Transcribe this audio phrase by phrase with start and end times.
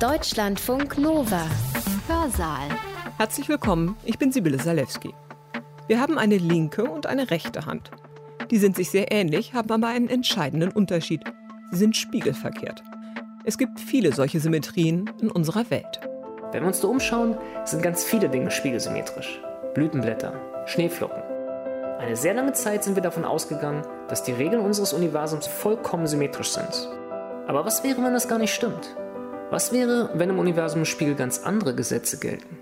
[0.00, 1.46] Deutschlandfunk Nova.
[2.08, 2.68] Hörsaal.
[3.16, 5.14] Herzlich willkommen, ich bin Sibylle Salewski.
[5.86, 7.92] Wir haben eine linke und eine rechte Hand.
[8.50, 11.22] Die sind sich sehr ähnlich, haben aber einen entscheidenden Unterschied.
[11.70, 12.82] Sie sind spiegelverkehrt.
[13.44, 16.00] Es gibt viele solche Symmetrien in unserer Welt.
[16.50, 19.40] Wenn wir uns da umschauen, sind ganz viele Dinge spiegelsymmetrisch.
[19.74, 21.22] Blütenblätter, Schneeflocken.
[22.00, 26.50] Eine sehr lange Zeit sind wir davon ausgegangen, dass die Regeln unseres Universums vollkommen symmetrisch
[26.50, 26.88] sind.
[27.46, 28.96] Aber was wäre, wenn das gar nicht stimmt?
[29.50, 32.58] Was wäre, wenn im Universum im Spiegel ganz andere Gesetze gelten?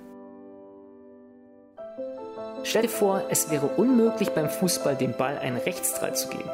[2.64, 6.48] Stell dir vor, es wäre unmöglich beim Fußball dem Ball einen Rechtsstrahl zu geben.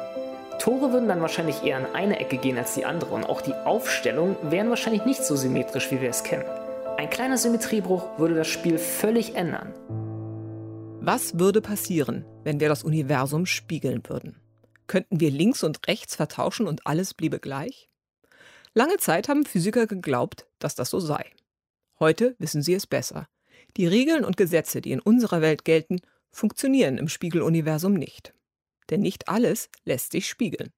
[0.59, 3.53] Tore würden dann wahrscheinlich eher in eine Ecke gehen als die andere und auch die
[3.53, 6.45] Aufstellung wären wahrscheinlich nicht so symmetrisch, wie wir es kennen.
[6.97, 9.73] Ein kleiner Symmetriebruch würde das Spiel völlig ändern.
[10.99, 14.35] Was würde passieren, wenn wir das Universum spiegeln würden?
[14.87, 17.89] Könnten wir links und rechts vertauschen und alles bliebe gleich?
[18.79, 21.25] Lange Zeit haben Physiker geglaubt, dass das so sei.
[21.99, 23.27] Heute wissen sie es besser.
[23.75, 25.99] Die Regeln und Gesetze, die in unserer Welt gelten,
[26.31, 28.33] funktionieren im Spiegeluniversum nicht.
[28.89, 30.71] Denn nicht alles lässt sich spiegeln.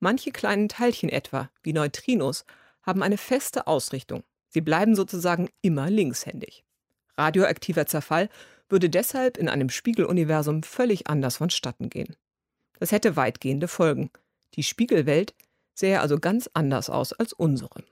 [0.00, 2.44] Manche kleinen Teilchen etwa, wie Neutrinos,
[2.82, 4.22] haben eine feste Ausrichtung.
[4.50, 6.62] Sie bleiben sozusagen immer linkshändig.
[7.16, 8.28] Radioaktiver Zerfall
[8.68, 12.16] würde deshalb in einem Spiegeluniversum völlig anders vonstatten gehen.
[12.78, 14.10] Das hätte weitgehende Folgen.
[14.56, 15.32] Die Spiegelwelt
[15.80, 17.82] sähe also ganz anders aus als unsere.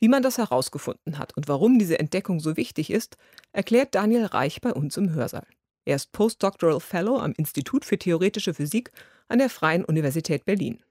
[0.00, 3.16] Wie man das herausgefunden hat und warum diese Entdeckung so wichtig ist,
[3.52, 5.46] erklärt Daniel Reich bei uns im Hörsaal.
[5.84, 8.92] Er ist Postdoctoral Fellow am Institut für Theoretische Physik
[9.28, 10.82] an der Freien Universität Berlin.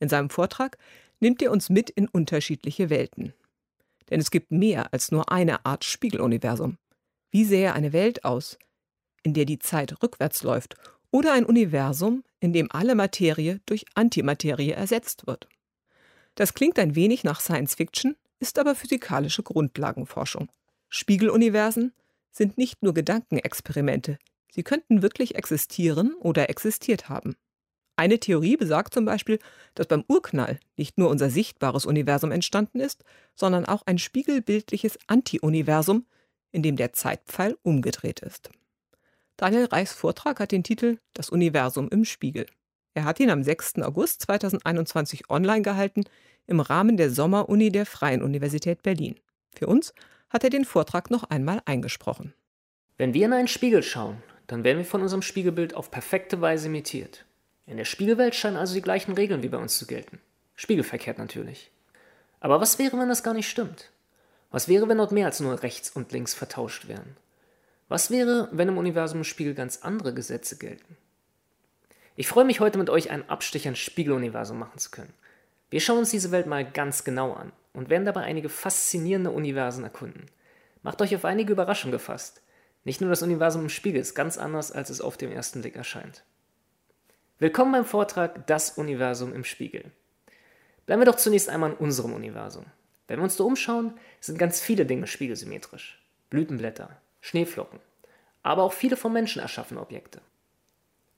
[0.00, 0.78] In seinem Vortrag
[1.20, 3.34] nimmt er uns mit in unterschiedliche Welten.
[4.10, 6.78] Denn es gibt mehr als nur eine Art Spiegeluniversum.
[7.30, 8.58] Wie sähe eine Welt aus,
[9.22, 10.76] in der die Zeit rückwärts läuft,
[11.10, 15.48] oder ein Universum, in dem alle Materie durch Antimaterie ersetzt wird?
[16.34, 20.50] Das klingt ein wenig nach Science Fiction, ist aber physikalische Grundlagenforschung.
[20.88, 21.92] Spiegeluniversen
[22.30, 24.18] sind nicht nur Gedankenexperimente,
[24.52, 27.36] sie könnten wirklich existieren oder existiert haben.
[27.96, 29.38] Eine Theorie besagt zum Beispiel,
[29.74, 36.04] dass beim Urknall nicht nur unser sichtbares Universum entstanden ist, sondern auch ein spiegelbildliches Anti-Universum,
[36.52, 38.50] in dem der Zeitpfeil umgedreht ist.
[39.38, 42.46] Daniel Reichs Vortrag hat den Titel Das Universum im Spiegel.
[42.94, 43.82] Er hat ihn am 6.
[43.82, 46.04] August 2021 online gehalten
[46.46, 49.20] im Rahmen der Sommeruni der Freien Universität Berlin.
[49.54, 49.92] Für uns
[50.30, 52.32] hat er den Vortrag noch einmal eingesprochen.
[52.96, 56.68] Wenn wir in einen Spiegel schauen, dann werden wir von unserem Spiegelbild auf perfekte Weise
[56.68, 57.26] imitiert.
[57.66, 60.18] In der Spiegelwelt scheinen also die gleichen Regeln wie bei uns zu gelten.
[60.54, 61.70] Spiegelverkehrt natürlich.
[62.40, 63.90] Aber was wäre, wenn das gar nicht stimmt?
[64.50, 67.16] Was wäre, wenn dort mehr als nur rechts und links vertauscht wären?
[67.88, 70.96] Was wäre, wenn im Universum im Spiegel ganz andere Gesetze gelten?
[72.16, 75.12] Ich freue mich heute mit euch einen Abstich ans Spiegeluniversum machen zu können.
[75.70, 79.84] Wir schauen uns diese Welt mal ganz genau an und werden dabei einige faszinierende Universen
[79.84, 80.26] erkunden.
[80.82, 82.42] Macht euch auf einige Überraschungen gefasst.
[82.82, 85.76] Nicht nur das Universum im Spiegel ist ganz anders, als es auf den ersten Blick
[85.76, 86.24] erscheint.
[87.38, 89.92] Willkommen beim Vortrag Das Universum im Spiegel.
[90.86, 92.64] Bleiben wir doch zunächst einmal in unserem Universum.
[93.06, 96.02] Wenn wir uns da umschauen, sind ganz viele Dinge spiegelsymmetrisch.
[96.30, 97.80] Blütenblätter, Schneeflocken,
[98.44, 100.20] aber auch viele vom Menschen erschaffene Objekte.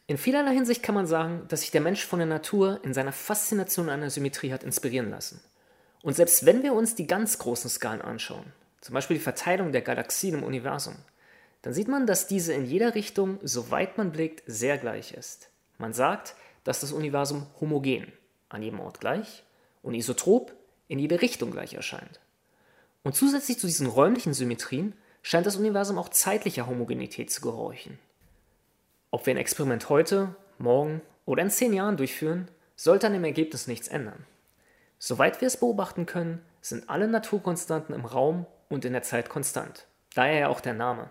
[0.06, 3.12] In vielerlei Hinsicht kann man sagen, dass sich der Mensch von der Natur in seiner
[3.12, 5.40] Faszination an der Symmetrie hat inspirieren lassen.
[6.02, 9.82] Und selbst wenn wir uns die ganz großen Skalen anschauen, zum Beispiel die Verteilung der
[9.82, 10.94] Galaxien im Universum,
[11.60, 15.50] dann sieht man, dass diese in jeder Richtung, soweit man blickt, sehr gleich ist.
[15.76, 18.10] Man sagt, dass das Universum homogen,
[18.48, 19.44] an jedem Ort gleich,
[19.82, 20.54] und isotrop,
[20.86, 22.20] in jede Richtung gleich erscheint.
[23.02, 24.94] Und zusätzlich zu diesen räumlichen Symmetrien
[25.28, 27.98] scheint das Universum auch zeitlicher Homogenität zu gehorchen.
[29.10, 33.66] Ob wir ein Experiment heute, morgen oder in zehn Jahren durchführen, sollte an dem Ergebnis
[33.66, 34.24] nichts ändern.
[34.98, 39.84] Soweit wir es beobachten können, sind alle Naturkonstanten im Raum und in der Zeit konstant.
[40.14, 41.10] Daher ja auch der Name.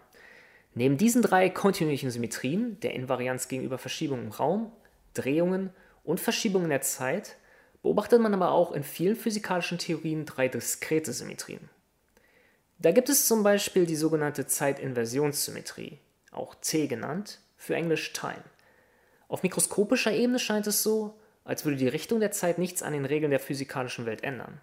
[0.73, 4.71] Neben diesen drei kontinuierlichen Symmetrien, der Invarianz gegenüber Verschiebungen im Raum,
[5.13, 5.69] Drehungen
[6.03, 7.35] und Verschiebungen der Zeit,
[7.83, 11.69] beobachtet man aber auch in vielen physikalischen Theorien drei diskrete Symmetrien.
[12.79, 15.97] Da gibt es zum Beispiel die sogenannte Zeitinversionssymmetrie,
[16.31, 18.43] auch C genannt, für Englisch Time.
[19.27, 23.05] Auf mikroskopischer Ebene scheint es so, als würde die Richtung der Zeit nichts an den
[23.05, 24.61] Regeln der physikalischen Welt ändern.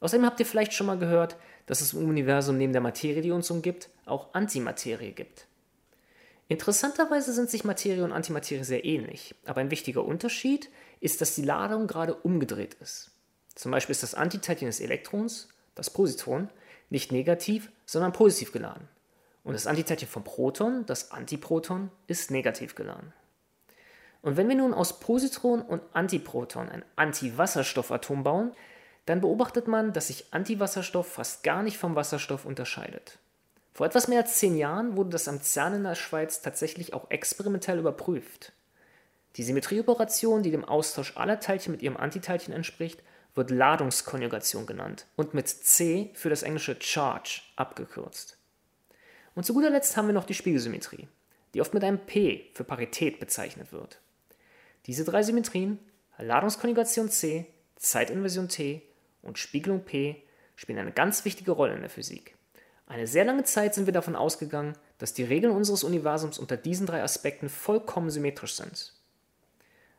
[0.00, 1.36] Außerdem habt ihr vielleicht schon mal gehört,
[1.66, 5.46] dass es im Universum neben der Materie, die uns umgibt, auch Antimaterie gibt.
[6.46, 10.70] Interessanterweise sind sich Materie und Antimaterie sehr ähnlich, aber ein wichtiger Unterschied
[11.00, 13.10] ist, dass die Ladung gerade umgedreht ist.
[13.54, 16.48] Zum Beispiel ist das Antiteilchen des Elektrons, das Positron,
[16.90, 18.88] nicht negativ, sondern positiv geladen.
[19.44, 23.12] Und das Antiteilchen vom Proton, das Antiproton, ist negativ geladen.
[24.20, 28.52] Und wenn wir nun aus Positron und Antiproton ein Antiwasserstoffatom bauen,
[29.06, 33.18] dann beobachtet man, dass sich Antiwasserstoff fast gar nicht vom Wasserstoff unterscheidet.
[33.72, 37.10] Vor etwas mehr als zehn Jahren wurde das am CERN in der Schweiz tatsächlich auch
[37.10, 38.52] experimentell überprüft.
[39.36, 43.02] Die Symmetrieoperation, die dem Austausch aller Teilchen mit ihrem Antiteilchen entspricht,
[43.38, 48.36] wird Ladungskonjugation genannt und mit C für das englische Charge abgekürzt.
[49.34, 51.08] Und zu guter Letzt haben wir noch die Spiegelsymmetrie,
[51.54, 54.00] die oft mit einem P für Parität bezeichnet wird.
[54.86, 55.78] Diese drei Symmetrien,
[56.18, 57.46] Ladungskonjugation C,
[57.76, 58.82] Zeitinversion T
[59.22, 60.22] und Spiegelung P,
[60.56, 62.34] spielen eine ganz wichtige Rolle in der Physik.
[62.88, 66.86] Eine sehr lange Zeit sind wir davon ausgegangen, dass die Regeln unseres Universums unter diesen
[66.86, 68.94] drei Aspekten vollkommen symmetrisch sind.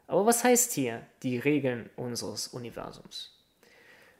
[0.09, 3.29] Aber was heißt hier die Regeln unseres Universums?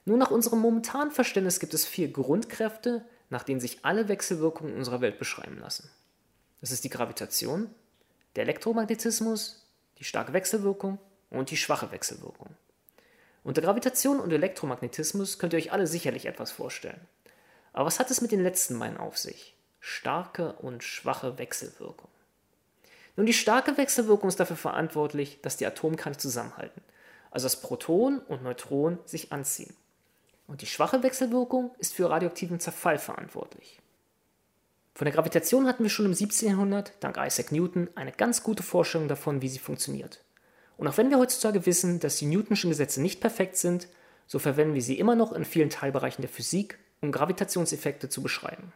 [0.06, 5.02] Nur nach unserem momentanen Verständnis gibt es vier Grundkräfte, nach denen sich alle Wechselwirkungen unserer
[5.02, 5.90] Welt beschreiben lassen.
[6.62, 7.74] Das ist die Gravitation,
[8.36, 9.66] der Elektromagnetismus,
[9.98, 11.00] die starke Wechselwirkung
[11.32, 12.56] und die schwache Wechselwirkung.
[13.44, 17.02] Unter Gravitation und Elektromagnetismus könnt ihr euch alle sicherlich etwas vorstellen.
[17.74, 19.56] Aber was hat es mit den letzten beiden auf sich?
[19.80, 22.12] Starke und schwache Wechselwirkung.
[23.20, 26.82] Nun, die starke Wechselwirkung ist dafür verantwortlich, dass die Atomkerne zusammenhalten,
[27.32, 29.76] also dass Protonen und Neutronen sich anziehen.
[30.48, 33.82] Und die schwache Wechselwirkung ist für radioaktiven Zerfall verantwortlich.
[34.96, 36.48] Von der Gravitation hatten wir schon im 17.
[36.48, 40.24] Jahrhundert, dank Isaac Newton, eine ganz gute Vorstellung davon, wie sie funktioniert.
[40.78, 43.90] Und auch wenn wir heutzutage wissen, dass die Newtonschen Gesetze nicht perfekt sind,
[44.28, 48.72] so verwenden wir sie immer noch in vielen Teilbereichen der Physik, um Gravitationseffekte zu beschreiben.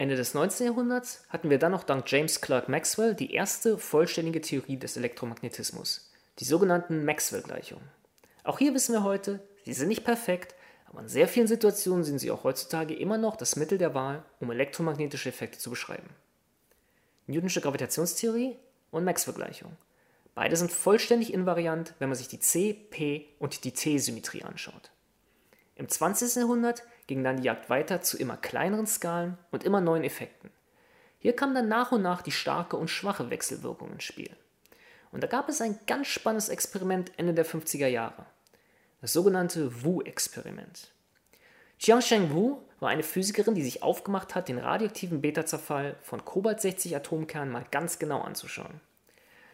[0.00, 0.68] Ende des 19.
[0.68, 6.12] Jahrhunderts hatten wir dann noch dank James Clerk Maxwell die erste vollständige Theorie des Elektromagnetismus,
[6.38, 7.82] die sogenannten Maxwell-Gleichungen.
[8.44, 10.54] Auch hier wissen wir heute, sie sind nicht perfekt,
[10.86, 14.22] aber in sehr vielen Situationen sind sie auch heutzutage immer noch das Mittel der Wahl,
[14.38, 16.08] um elektromagnetische Effekte zu beschreiben.
[17.26, 18.56] Newtonsche Gravitationstheorie
[18.92, 19.76] und Maxwell-Gleichung.
[20.36, 24.92] Beide sind vollständig invariant, wenn man sich die C, P und die T-Symmetrie anschaut.
[25.74, 26.36] Im 20.
[26.36, 30.50] Jahrhundert ging dann die Jagd weiter zu immer kleineren Skalen und immer neuen Effekten.
[31.18, 34.30] Hier kam dann nach und nach die starke und schwache Wechselwirkung ins Spiel.
[35.10, 38.26] Und da gab es ein ganz spannendes Experiment Ende der 50er Jahre.
[39.00, 40.92] Das sogenannte Wu-Experiment.
[41.80, 47.64] Jiangsheng Wu war eine Physikerin, die sich aufgemacht hat, den radioaktiven Beta-Zerfall von Kobalt-60-Atomkernen mal
[47.70, 48.80] ganz genau anzuschauen.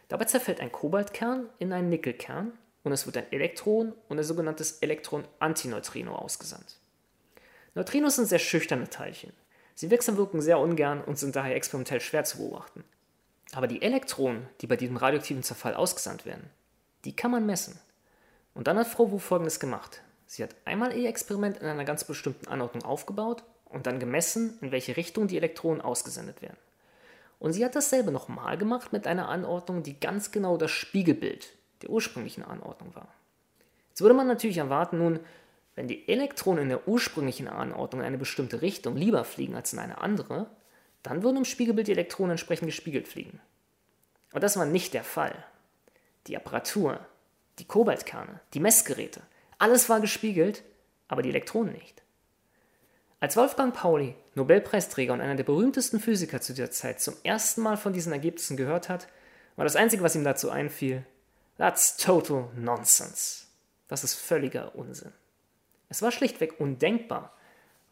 [0.09, 2.53] Dabei zerfällt ein Kobaltkern in einen Nickelkern
[2.83, 6.79] und es wird ein Elektron und ein sogenanntes Elektron-Antineutrino ausgesandt.
[7.75, 9.33] Neutrinos sind sehr schüchterne Teilchen.
[9.75, 12.85] Sie wechselwirken sehr ungern und sind daher experimentell schwer zu beobachten.
[13.53, 16.49] Aber die Elektronen, die bei diesem radioaktiven Zerfall ausgesandt werden,
[17.05, 17.79] die kann man messen.
[18.55, 20.03] Und dann hat Frau Wu folgendes gemacht.
[20.27, 24.71] Sie hat einmal ihr Experiment in einer ganz bestimmten Anordnung aufgebaut und dann gemessen, in
[24.71, 26.57] welche Richtung die Elektronen ausgesendet werden.
[27.41, 31.49] Und sie hat dasselbe nochmal gemacht mit einer Anordnung, die ganz genau das Spiegelbild
[31.83, 33.13] der ursprünglichen Anordnung war.
[33.91, 35.21] Jetzt würde man natürlich erwarten, nun,
[35.75, 39.79] wenn die Elektronen in der ursprünglichen Anordnung in eine bestimmte Richtung lieber fliegen als in
[39.79, 40.49] eine andere,
[41.03, 43.41] dann würden im Spiegelbild die Elektronen entsprechend gespiegelt fliegen.
[44.31, 45.45] Aber das war nicht der Fall.
[46.27, 47.01] Die Apparatur,
[47.59, 49.23] die Kobaltkerne, die Messgeräte,
[49.59, 50.63] alles war gespiegelt,
[51.09, 52.03] aber die Elektronen nicht.
[53.21, 57.77] Als Wolfgang Pauli, Nobelpreisträger und einer der berühmtesten Physiker zu dieser Zeit, zum ersten Mal
[57.77, 59.09] von diesen Ergebnissen gehört hat,
[59.57, 61.05] war das Einzige, was ihm dazu einfiel,
[61.57, 63.47] That's total nonsense.
[63.87, 65.13] Das ist völliger Unsinn.
[65.95, 67.33] Es war schlichtweg undenkbar.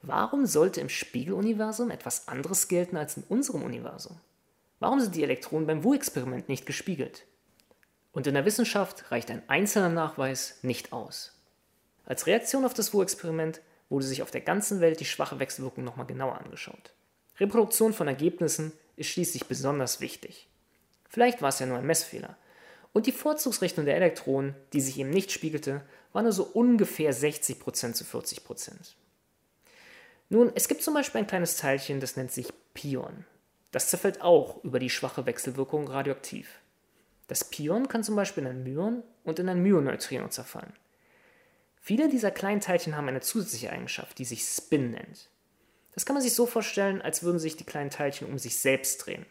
[0.02, 4.18] Warum sollte im Spiegeluniversum etwas anderes gelten als in unserem Universum?
[4.80, 7.22] Warum sind die Elektronen beim Wu-Experiment nicht gespiegelt?
[8.10, 11.38] Und in der Wissenschaft reicht ein einzelner Nachweis nicht aus.
[12.04, 16.06] Als Reaktion auf das Wu-Experiment wurde sich auf der ganzen Welt die schwache Wechselwirkung nochmal
[16.06, 16.94] genauer angeschaut.
[17.38, 20.48] Reproduktion von Ergebnissen ist schließlich besonders wichtig.
[21.08, 22.36] Vielleicht war es ja nur ein Messfehler,
[22.92, 25.82] und die Vorzugsrichtung der Elektronen, die sich eben nicht spiegelte,
[26.12, 28.94] war nur so ungefähr 60% zu 40%.
[30.28, 33.24] Nun, es gibt zum Beispiel ein kleines Teilchen, das nennt sich Pion.
[33.70, 36.48] Das zerfällt auch über die schwache Wechselwirkung radioaktiv.
[37.28, 40.72] Das Pion kann zum Beispiel in ein Myon und in ein Myoneutrino zerfallen.
[41.80, 45.28] Viele dieser kleinen Teilchen haben eine zusätzliche Eigenschaft, die sich Spin nennt.
[45.94, 49.04] Das kann man sich so vorstellen, als würden sich die kleinen Teilchen um sich selbst
[49.04, 49.26] drehen.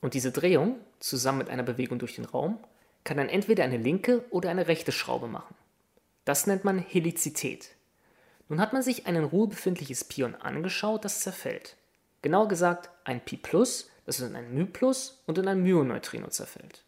[0.00, 2.58] Und diese Drehung, zusammen mit einer Bewegung durch den Raum,
[3.04, 5.54] kann dann entweder eine linke oder eine rechte Schraube machen.
[6.24, 7.70] Das nennt man Helizität.
[8.48, 11.76] Nun hat man sich ein in Ruhe befindliches Pion angeschaut, das zerfällt.
[12.22, 13.38] Genauer gesagt ein Pi+,
[14.06, 14.68] das in ein μ+,
[15.26, 16.84] und in ein Myoneutrino zerfällt.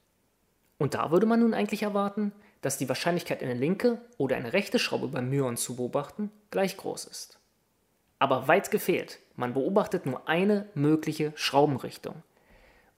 [0.79, 4.79] Und da würde man nun eigentlich erwarten, dass die Wahrscheinlichkeit, eine linke oder eine rechte
[4.79, 7.39] Schraube beim Myon zu beobachten, gleich groß ist.
[8.19, 12.23] Aber weit gefehlt, man beobachtet nur eine mögliche Schraubenrichtung–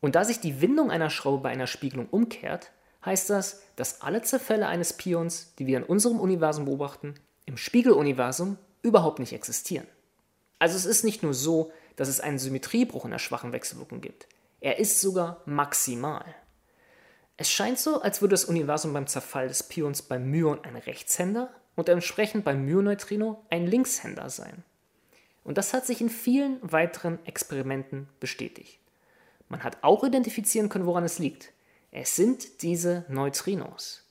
[0.00, 2.70] und da sich die Windung einer Schraube bei einer Spiegelung umkehrt,
[3.04, 7.14] heißt das, dass alle Zerfälle eines Pions, die wir in unserem Universum beobachten,
[7.46, 9.86] im Spiegeluniversum überhaupt nicht existieren.
[10.58, 14.26] Also es ist nicht nur so, dass es einen Symmetriebruch in der schwachen Wechselwirkung gibt.
[14.60, 16.24] Er ist sogar maximal.
[17.36, 21.50] Es scheint so, als würde das Universum beim Zerfall des Pions beim Myon ein Rechtshänder
[21.76, 24.64] und entsprechend beim Myoneutrino ein Linkshänder sein.
[25.44, 28.80] Und das hat sich in vielen weiteren Experimenten bestätigt.
[29.48, 31.52] Man hat auch identifizieren können, woran es liegt.
[31.90, 34.02] Es sind diese Neutrinos.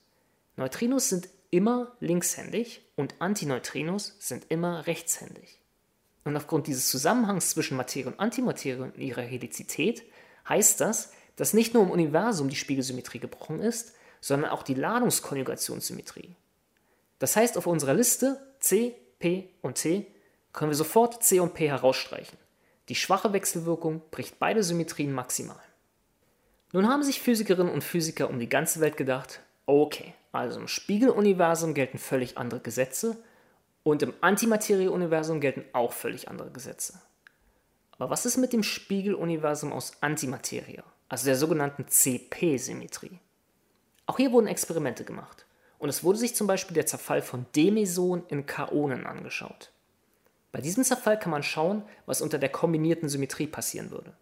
[0.56, 5.60] Neutrinos sind immer linkshändig und Antineutrinos sind immer rechtshändig.
[6.24, 10.02] Und aufgrund dieses Zusammenhangs zwischen Materie und Antimaterie und ihrer Helizität
[10.48, 16.34] heißt das, dass nicht nur im Universum die Spiegelsymmetrie gebrochen ist, sondern auch die Ladungskonjugationssymmetrie.
[17.20, 20.06] Das heißt, auf unserer Liste C, P und T
[20.52, 22.36] können wir sofort C und P herausstreichen.
[22.88, 25.60] Die schwache Wechselwirkung bricht beide Symmetrien maximal.
[26.72, 31.72] Nun haben sich Physikerinnen und Physiker um die ganze Welt gedacht, okay, also im Spiegeluniversum
[31.72, 33.16] gelten völlig andere Gesetze
[33.84, 37.00] und im Antimaterieuniversum gelten auch völlig andere Gesetze.
[37.92, 43.18] Aber was ist mit dem Spiegeluniversum aus Antimaterie, also der sogenannten CP-Symmetrie?
[44.06, 45.46] Auch hier wurden Experimente gemacht
[45.78, 49.72] und es wurde sich zum Beispiel der Zerfall von Demesonen in Kaonen angeschaut.
[50.52, 54.14] Bei diesem Zerfall kann man schauen, was unter der kombinierten Symmetrie passieren würde.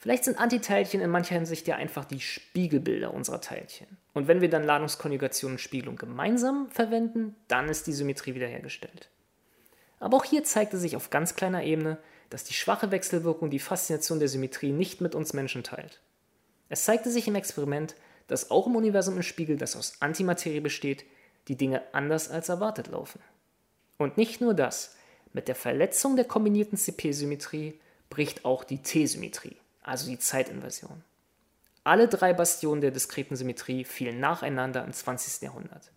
[0.00, 3.88] Vielleicht sind Antiteilchen in mancher Hinsicht ja einfach die Spiegelbilder unserer Teilchen.
[4.14, 9.08] Und wenn wir dann Ladungskonjugation und Spiegelung gemeinsam verwenden, dann ist die Symmetrie wiederhergestellt.
[9.98, 11.98] Aber auch hier zeigte sich auf ganz kleiner Ebene,
[12.30, 16.00] dass die schwache Wechselwirkung die Faszination der Symmetrie nicht mit uns Menschen teilt.
[16.68, 17.96] Es zeigte sich im Experiment,
[18.28, 21.04] dass auch im Universum ein Spiegel, das aus Antimaterie besteht,
[21.48, 23.20] die Dinge anders als erwartet laufen.
[23.96, 24.94] Und nicht nur das,
[25.32, 29.56] mit der Verletzung der kombinierten CP-Symmetrie bricht auch die T-Symmetrie
[29.88, 31.02] also die Zeitinversion.
[31.84, 35.42] Alle drei Bastionen der diskreten Symmetrie fielen nacheinander im 20.
[35.42, 35.90] Jahrhundert.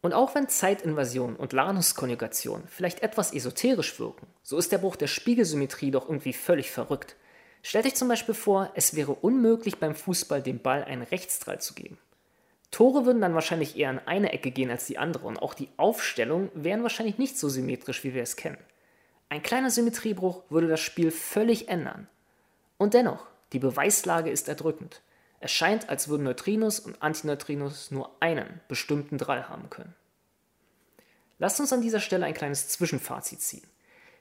[0.00, 5.06] Und auch wenn Zeitinversion und Lanus-Konjugation vielleicht etwas esoterisch wirken, so ist der Bruch der
[5.06, 7.16] Spiegelsymmetrie doch irgendwie völlig verrückt.
[7.62, 11.74] Stellt euch zum Beispiel vor, es wäre unmöglich beim Fußball dem Ball einen Rechtsstrahl zu
[11.74, 11.98] geben.
[12.72, 15.68] Tore würden dann wahrscheinlich eher in eine Ecke gehen als die andere und auch die
[15.76, 18.58] Aufstellungen wären wahrscheinlich nicht so symmetrisch, wie wir es kennen.
[19.28, 22.08] Ein kleiner Symmetriebruch würde das Spiel völlig ändern.
[22.76, 25.02] Und dennoch, die Beweislage ist erdrückend.
[25.40, 29.94] Es scheint, als würden Neutrinos und Antineutrinos nur einen bestimmten Drall haben können.
[31.38, 33.66] Lasst uns an dieser Stelle ein kleines Zwischenfazit ziehen.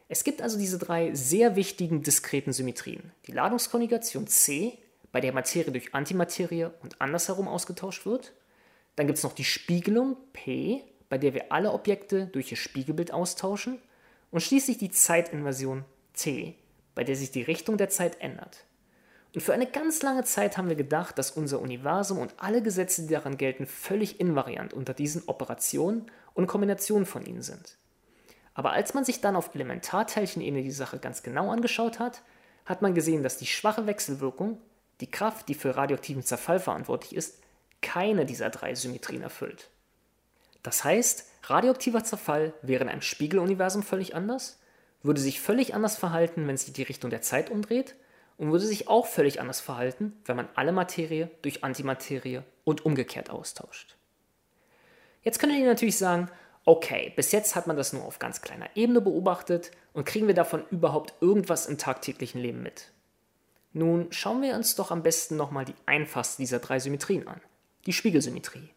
[0.09, 3.11] Es gibt also diese drei sehr wichtigen diskreten Symmetrien.
[3.27, 4.77] Die Ladungskonjugation C,
[5.11, 8.33] bei der Materie durch Antimaterie und andersherum ausgetauscht wird.
[8.95, 13.13] Dann gibt es noch die Spiegelung P, bei der wir alle Objekte durch ihr Spiegelbild
[13.13, 13.79] austauschen.
[14.31, 16.55] Und schließlich die Zeitinversion T,
[16.95, 18.65] bei der sich die Richtung der Zeit ändert.
[19.33, 23.03] Und für eine ganz lange Zeit haben wir gedacht, dass unser Universum und alle Gesetze,
[23.03, 27.77] die daran gelten, völlig invariant unter diesen Operationen und Kombinationen von ihnen sind.
[28.53, 32.23] Aber als man sich dann auf Elementarteilchenebene die Sache ganz genau angeschaut hat,
[32.65, 34.57] hat man gesehen, dass die schwache Wechselwirkung,
[34.99, 37.39] die Kraft, die für radioaktiven Zerfall verantwortlich ist,
[37.81, 39.69] keine dieser drei Symmetrien erfüllt.
[40.61, 44.59] Das heißt, radioaktiver Zerfall wäre in einem Spiegeluniversum völlig anders,
[45.01, 47.95] würde sich völlig anders verhalten, wenn sich die Richtung der Zeit umdreht
[48.41, 53.29] und würde sich auch völlig anders verhalten, wenn man alle Materie durch Antimaterie und umgekehrt
[53.29, 53.95] austauscht.
[55.21, 56.27] Jetzt könntet ihr natürlich sagen,
[56.65, 60.33] okay, bis jetzt hat man das nur auf ganz kleiner Ebene beobachtet und kriegen wir
[60.33, 62.91] davon überhaupt irgendwas im tagtäglichen Leben mit?
[63.73, 67.41] Nun schauen wir uns doch am besten nochmal die einfachste dieser drei Symmetrien an,
[67.85, 68.71] die Spiegelsymmetrie.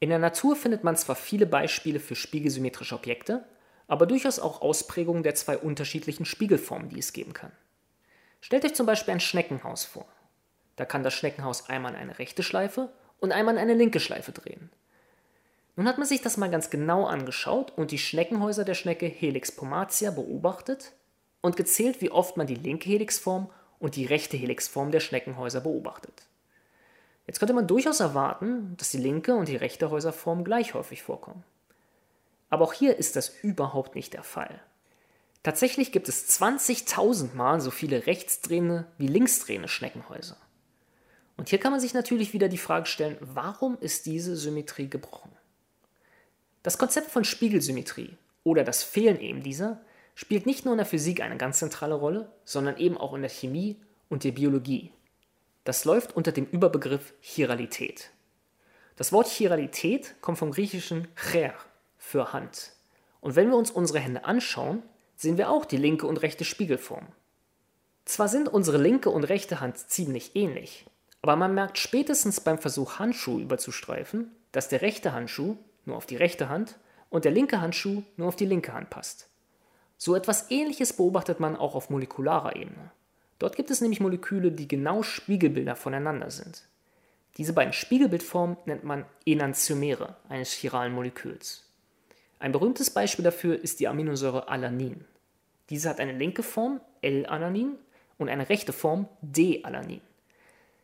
[0.00, 3.44] In der Natur findet man zwar viele Beispiele für spiegelsymmetrische Objekte,
[3.88, 7.52] aber durchaus auch Ausprägungen der zwei unterschiedlichen Spiegelformen, die es geben kann.
[8.40, 10.06] Stellt euch zum Beispiel ein Schneckenhaus vor.
[10.76, 14.32] Da kann das Schneckenhaus einmal in eine rechte Schleife und einmal in eine linke Schleife
[14.32, 14.70] drehen.
[15.76, 19.52] Nun hat man sich das mal ganz genau angeschaut und die Schneckenhäuser der Schnecke Helix
[19.52, 20.92] pomatia beobachtet
[21.40, 26.26] und gezählt, wie oft man die linke Helixform und die rechte Helixform der Schneckenhäuser beobachtet.
[27.26, 31.44] Jetzt könnte man durchaus erwarten, dass die linke und die rechte Häuserform gleich häufig vorkommen.
[32.50, 34.60] Aber auch hier ist das überhaupt nicht der Fall.
[35.48, 40.36] Tatsächlich gibt es 20.000 Mal so viele rechtsdrehende wie linksdrehende Schneckenhäuser.
[41.38, 45.32] Und hier kann man sich natürlich wieder die Frage stellen, warum ist diese Symmetrie gebrochen?
[46.62, 49.80] Das Konzept von Spiegelsymmetrie oder das Fehlen eben dieser
[50.14, 53.30] spielt nicht nur in der Physik eine ganz zentrale Rolle, sondern eben auch in der
[53.30, 54.92] Chemie und der Biologie.
[55.64, 58.10] Das läuft unter dem Überbegriff Chiralität.
[58.96, 61.54] Das Wort Chiralität kommt vom griechischen cher
[61.96, 62.72] für Hand.
[63.22, 64.82] Und wenn wir uns unsere Hände anschauen,
[65.18, 67.06] sehen wir auch die linke und rechte Spiegelform.
[68.04, 70.86] Zwar sind unsere linke und rechte Hand ziemlich ähnlich,
[71.20, 76.16] Aber man merkt spätestens beim Versuch, Handschuh überzustreifen, dass der rechte Handschuh nur auf die
[76.16, 76.78] rechte Hand
[77.10, 79.28] und der linke Handschuh nur auf die linke Hand passt.
[79.96, 82.92] So etwas Ähnliches beobachtet man auch auf molekularer Ebene.
[83.40, 86.62] Dort gibt es nämlich Moleküle, die genau Spiegelbilder voneinander sind.
[87.36, 91.67] Diese beiden Spiegelbildformen nennt man Enantiomere eines chiralen Moleküls.
[92.38, 95.04] Ein berühmtes Beispiel dafür ist die Aminosäure Alanin.
[95.70, 97.76] Diese hat eine linke Form L-Alanin
[98.16, 100.00] und eine rechte Form D-Alanin.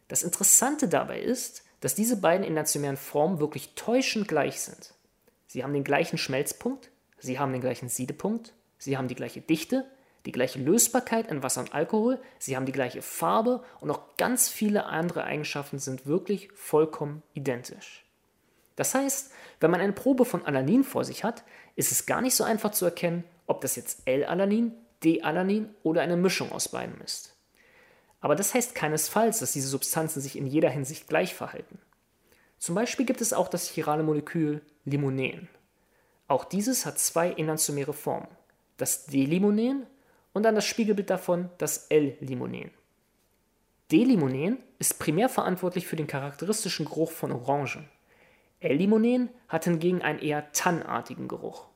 [0.08, 4.94] Das Interessante dabei ist, dass diese beiden enantiomeren Formen wirklich täuschend gleich sind.
[5.46, 9.84] Sie haben den gleichen Schmelzpunkt, sie haben den gleichen Siedepunkt, sie haben die gleiche Dichte,
[10.26, 14.48] die gleiche Lösbarkeit in Wasser und Alkohol, sie haben die gleiche Farbe und auch ganz
[14.48, 18.03] viele andere Eigenschaften sind wirklich vollkommen identisch.
[18.76, 21.44] Das heißt, wenn man eine Probe von Alanin vor sich hat,
[21.76, 26.16] ist es gar nicht so einfach zu erkennen, ob das jetzt L-Alanin, D-Alanin oder eine
[26.16, 27.36] Mischung aus beiden ist.
[28.20, 31.78] Aber das heißt keinesfalls, dass diese Substanzen sich in jeder Hinsicht gleich verhalten.
[32.58, 35.48] Zum Beispiel gibt es auch das chirale Molekül Limonen.
[36.26, 38.28] Auch dieses hat zwei enantiomere Formen,
[38.78, 39.86] das D-Limonen
[40.32, 42.70] und dann das Spiegelbild davon, das L-Limonen.
[43.92, 47.88] D-Limonen ist primär verantwortlich für den charakteristischen Geruch von Orangen.
[48.64, 51.66] L-Limonen hat hingegen einen eher tannartigen Geruch.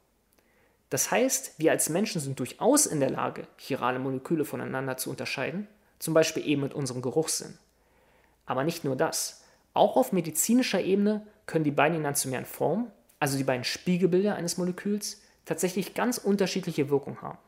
[0.91, 5.69] Das heißt, wir als Menschen sind durchaus in der Lage, chirale Moleküle voneinander zu unterscheiden,
[5.99, 7.59] zum Beispiel eben mit unserem Geruchssinn.
[8.47, 9.45] Aber nicht nur das.
[9.75, 12.91] Auch auf medizinischer Ebene können die beiden enantiomeren Formen,
[13.21, 17.39] also die beiden Spiegelbilder eines Moleküls, tatsächlich ganz unterschiedliche Wirkung haben.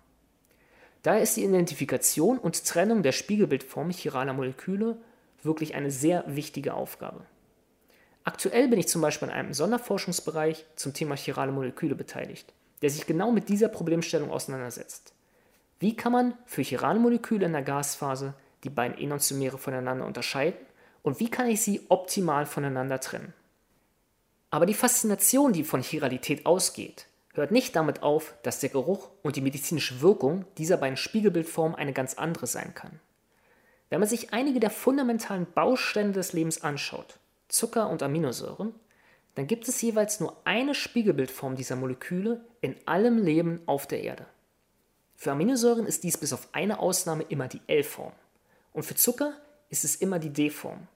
[1.02, 4.98] Daher ist die Identifikation und Trennung der Spiegelbildformen chiraler Moleküle
[5.42, 7.24] wirklich eine sehr wichtige Aufgabe.
[8.24, 13.06] Aktuell bin ich zum Beispiel in einem Sonderforschungsbereich zum Thema chirale Moleküle beteiligt, der sich
[13.06, 15.14] genau mit dieser Problemstellung auseinandersetzt.
[15.78, 18.34] Wie kann man für chirale Moleküle in der Gasphase
[18.64, 20.58] die beiden Enantiomere voneinander unterscheiden
[21.02, 23.32] und wie kann ich sie optimal voneinander trennen?
[24.50, 29.36] Aber die Faszination, die von Chiralität ausgeht, hört nicht damit auf, dass der Geruch und
[29.36, 33.00] die medizinische Wirkung dieser beiden Spiegelbildformen eine ganz andere sein kann.
[33.88, 37.18] Wenn man sich einige der fundamentalen Bausteine des Lebens anschaut,
[37.50, 38.74] Zucker und Aminosäuren,
[39.34, 44.26] dann gibt es jeweils nur eine Spiegelbildform dieser Moleküle in allem Leben auf der Erde.
[45.16, 48.12] Für Aminosäuren ist dies bis auf eine Ausnahme immer die L-Form
[48.72, 49.34] und für Zucker
[49.68, 50.88] ist es immer die D-Form.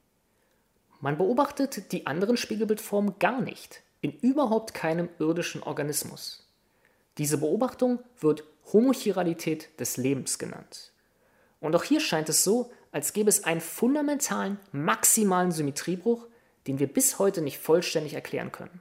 [1.00, 6.48] Man beobachtet die anderen Spiegelbildformen gar nicht, in überhaupt keinem irdischen Organismus.
[7.18, 10.92] Diese Beobachtung wird Homochiralität des Lebens genannt.
[11.60, 16.26] Und auch hier scheint es so, als gäbe es einen fundamentalen, maximalen Symmetriebruch,
[16.66, 18.80] den wir bis heute nicht vollständig erklären können.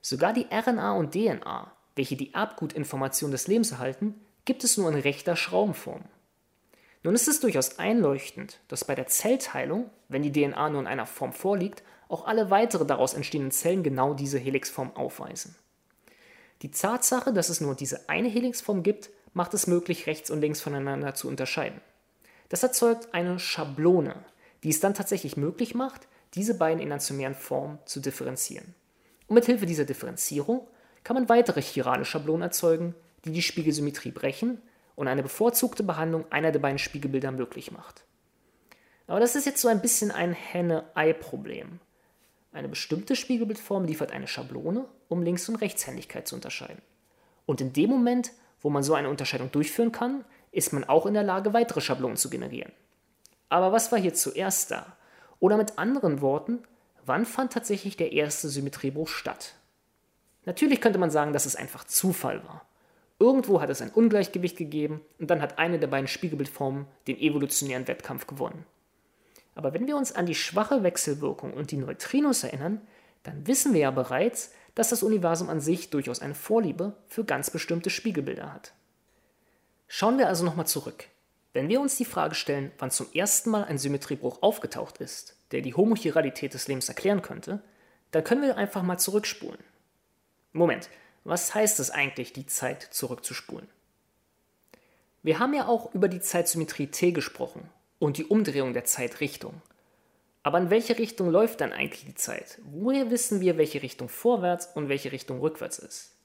[0.00, 4.14] Sogar die RNA und DNA, welche die Erbgutinformation des Lebens erhalten,
[4.44, 6.02] gibt es nur in rechter Schraubenform.
[7.04, 11.06] Nun ist es durchaus einleuchtend, dass bei der Zellteilung, wenn die DNA nur in einer
[11.06, 15.56] Form vorliegt, auch alle weitere daraus entstehenden Zellen genau diese Helixform aufweisen.
[16.62, 20.60] Die Tatsache, dass es nur diese eine Helixform gibt, macht es möglich, rechts und links
[20.60, 21.80] voneinander zu unterscheiden.
[22.50, 24.14] Das erzeugt eine Schablone,
[24.62, 28.74] die es dann tatsächlich möglich macht, diese beiden enantiomeren Formen zu differenzieren.
[29.26, 30.66] Und mit Hilfe dieser Differenzierung
[31.04, 34.60] kann man weitere chirale Schablonen erzeugen, die die Spiegelsymmetrie brechen
[34.94, 38.04] und eine bevorzugte Behandlung einer der beiden Spiegelbilder möglich macht.
[39.06, 41.80] Aber das ist jetzt so ein bisschen ein Henne-Ei-Problem.
[42.52, 46.82] Eine bestimmte Spiegelbildform liefert eine Schablone, um Links- und Rechtshändigkeit zu unterscheiden.
[47.46, 51.14] Und in dem Moment, wo man so eine Unterscheidung durchführen kann, ist man auch in
[51.14, 52.72] der Lage, weitere Schablonen zu generieren.
[53.48, 54.96] Aber was war hier zuerst da?
[55.42, 56.60] Oder mit anderen Worten,
[57.04, 59.54] wann fand tatsächlich der erste Symmetriebruch statt?
[60.44, 62.64] Natürlich könnte man sagen, dass es einfach Zufall war.
[63.18, 67.88] Irgendwo hat es ein Ungleichgewicht gegeben und dann hat eine der beiden Spiegelbildformen den evolutionären
[67.88, 68.64] Wettkampf gewonnen.
[69.56, 72.80] Aber wenn wir uns an die schwache Wechselwirkung und die Neutrinos erinnern,
[73.24, 77.50] dann wissen wir ja bereits, dass das Universum an sich durchaus eine Vorliebe für ganz
[77.50, 78.74] bestimmte Spiegelbilder hat.
[79.88, 81.08] Schauen wir also nochmal zurück.
[81.52, 85.60] Wenn wir uns die Frage stellen, wann zum ersten Mal ein Symmetriebruch aufgetaucht ist, der
[85.60, 87.62] die Homochiralität des Lebens erklären könnte,
[88.10, 89.60] dann können wir einfach mal zurückspulen.
[90.52, 90.88] Moment,
[91.24, 93.68] was heißt es eigentlich, die Zeit zurückzuspulen?
[95.22, 99.62] Wir haben ja auch über die Zeitsymmetrie T gesprochen und die Umdrehung der Zeitrichtung.
[100.42, 102.58] Aber in welche Richtung läuft dann eigentlich die Zeit?
[102.64, 106.16] Woher wissen wir, welche Richtung vorwärts und welche Richtung rückwärts ist?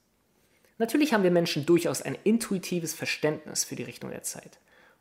[0.78, 4.58] Natürlich haben wir Menschen durchaus ein intuitives Verständnis für die Richtung der Zeit.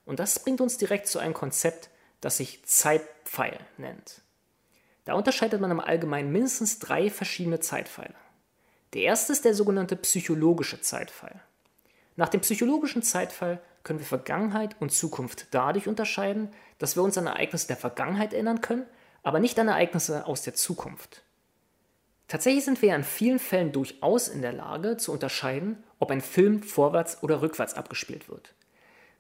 [0.08, 1.90] Und das bringt uns direkt zu einem Konzept,
[2.22, 4.22] das sich Zeitpfeil nennt.
[5.04, 8.16] Da unterscheidet man im Allgemeinen mindestens drei verschiedene Zeitpfeile.
[8.94, 11.42] Der erste ist der sogenannte psychologische Zeitpfeil.
[12.16, 17.28] Nach dem psychologischen Zeitpfeil können wir Vergangenheit und Zukunft dadurch unterscheiden, dass wir uns an
[17.28, 18.86] Ereignisse der Vergangenheit erinnern können,
[19.24, 21.22] aber nicht an Ereignisse aus der Zukunft.
[22.30, 26.22] Tatsächlich sind wir ja in vielen Fällen durchaus in der Lage zu unterscheiden, ob ein
[26.22, 28.54] Film vorwärts oder rückwärts abgespielt wird.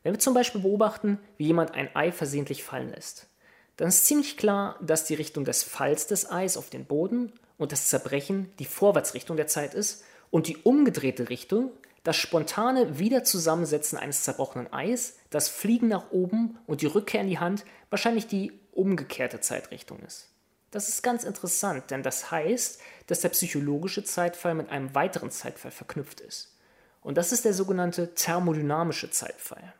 [0.07, 3.27] Wenn wir zum Beispiel beobachten, wie jemand ein Ei versehentlich fallen lässt,
[3.75, 7.73] dann ist ziemlich klar, dass die Richtung des Falls des Eis auf den Boden und
[7.73, 11.71] das Zerbrechen die Vorwärtsrichtung der Zeit ist und die umgedrehte Richtung
[12.05, 17.39] das spontane Wiederzusammensetzen eines zerbrochenen Eis, das Fliegen nach oben und die Rückkehr in die
[17.39, 20.29] Hand wahrscheinlich die umgekehrte Zeitrichtung ist.
[20.71, 25.71] Das ist ganz interessant, denn das heißt, dass der psychologische Zeitfall mit einem weiteren Zeitfall
[25.71, 26.53] verknüpft ist.
[27.01, 29.73] Und das ist der sogenannte thermodynamische Zeitfall.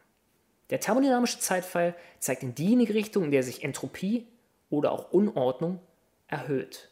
[0.70, 4.28] Der thermodynamische Zeitfall zeigt in diejenige Richtung, in der sich Entropie
[4.70, 5.80] oder auch Unordnung
[6.28, 6.90] erhöht.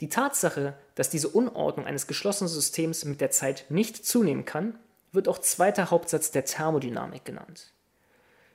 [0.00, 4.78] Die Tatsache, dass diese Unordnung eines geschlossenen Systems mit der Zeit nicht zunehmen kann,
[5.12, 7.72] wird auch zweiter Hauptsatz der Thermodynamik genannt.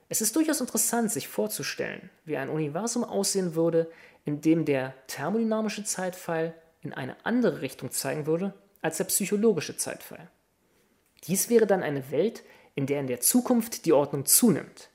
[0.09, 3.89] Es ist durchaus interessant, sich vorzustellen, wie ein Universum aussehen würde,
[4.25, 10.29] in dem der thermodynamische Zeitfall in eine andere Richtung zeigen würde als der psychologische Zeitfall.
[11.23, 12.43] Dies wäre dann eine Welt,
[12.75, 14.89] in der in der Zukunft die Ordnung zunimmt.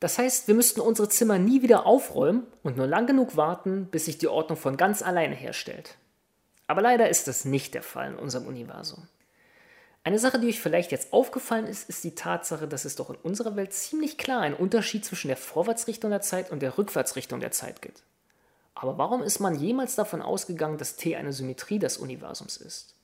[0.00, 4.06] Das heißt, wir müssten unsere Zimmer nie wieder aufräumen und nur lang genug warten, bis
[4.06, 5.96] sich die Ordnung von ganz alleine herstellt.
[6.66, 9.06] Aber leider ist das nicht der Fall in unserem Universum.
[10.04, 13.16] Eine Sache, die euch vielleicht jetzt aufgefallen ist, ist die Tatsache, dass es doch in
[13.16, 17.52] unserer Welt ziemlich klar einen Unterschied zwischen der Vorwärtsrichtung der Zeit und der Rückwärtsrichtung der
[17.52, 18.02] Zeit gibt.
[18.74, 22.96] Aber warum ist man jemals davon ausgegangen, dass T eine Symmetrie des Universums ist?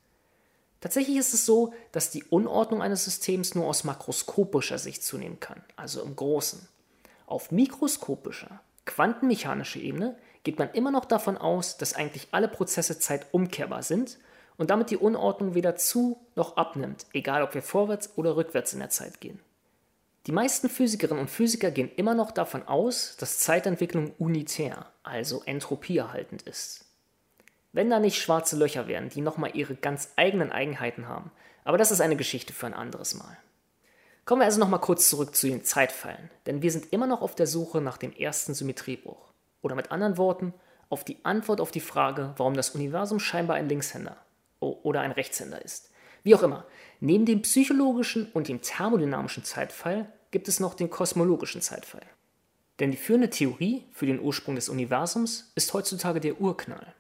[0.81, 5.63] Tatsächlich ist es so, dass die Unordnung eines Systems nur aus makroskopischer Sicht zunehmen kann,
[5.77, 6.69] also im Großen.
[7.27, 13.83] Auf mikroskopischer, quantenmechanischer Ebene geht man immer noch davon aus, dass eigentlich alle Prozesse zeitumkehrbar
[13.83, 14.19] sind
[14.57, 18.79] und damit die Unordnung weder zu noch abnimmt, egal ob wir vorwärts oder rückwärts in
[18.79, 19.41] der Zeit gehen.
[20.27, 26.43] Die meisten Physikerinnen und Physiker gehen immer noch davon aus, dass Zeitentwicklung unitär, also entropieerhaltend
[26.43, 26.85] ist.
[27.73, 31.31] Wenn da nicht schwarze Löcher wären, die nochmal ihre ganz eigenen Eigenheiten haben,
[31.65, 33.37] aber das ist eine Geschichte für ein anderes Mal.
[34.25, 37.35] Kommen wir also nochmal kurz zurück zu den Zeitfallen, denn wir sind immer noch auf
[37.35, 39.33] der Suche nach dem ersten Symmetriebruch.
[39.63, 40.55] Oder mit anderen Worten,
[40.91, 44.17] auf die Antwort auf die Frage, warum das Universum scheinbar ein Linkshänder
[44.61, 45.91] oder ein Rechtshänder ist.
[46.23, 46.67] Wie auch immer,
[47.01, 52.07] neben dem psychologischen und dem thermodynamischen Zeitfall gibt es noch den kosmologischen Zeitfall.
[52.81, 56.95] Denn die führende Theorie für den Ursprung des Universums ist heutzutage der Urknall.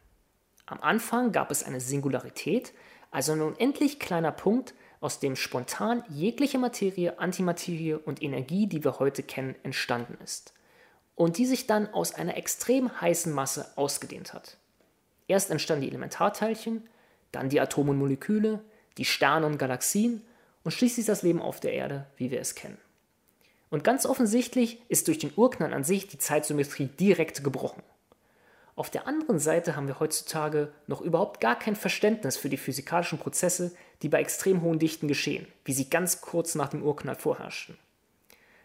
[0.68, 2.74] Am Anfang gab es eine Singularität,
[3.11, 8.98] also ein unendlich kleiner Punkt, aus dem spontan jegliche Materie, Antimaterie und Energie, die wir
[8.98, 10.52] heute kennen, entstanden ist.
[11.14, 14.59] Und die sich dann aus einer extrem heißen Masse ausgedehnt hat.
[15.26, 16.87] Erst entstanden die Elementarteilchen,
[17.33, 18.61] dann die Atome und Moleküle,
[18.98, 20.22] die Sterne und Galaxien
[20.64, 22.78] und schließlich das Leben auf der Erde, wie wir es kennen.
[23.70, 27.83] Und ganz offensichtlich ist durch den Urknall an sich die Zeitsymmetrie direkt gebrochen.
[28.78, 33.18] Auf der anderen Seite haben wir heutzutage noch überhaupt gar kein Verständnis für die physikalischen
[33.18, 37.76] Prozesse, die bei extrem hohen Dichten geschehen, wie sie ganz kurz nach dem Urknall vorherrschten.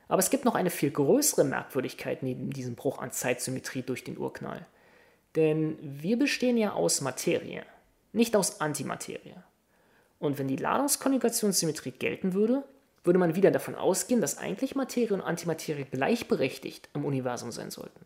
[0.08, 4.20] Aber es gibt noch eine viel größere Merkwürdigkeit neben diesem Bruch an Zeitsymmetrie durch den
[4.20, 4.68] Urknall.
[5.36, 7.64] Denn wir bestehen ja aus Materie,
[8.12, 9.34] nicht aus Antimaterie.
[10.20, 12.64] Und wenn die Ladungskonjugationssymmetrie gelten würde,
[13.04, 18.06] würde man wieder davon ausgehen, dass eigentlich Materie und Antimaterie gleichberechtigt im Universum sein sollten.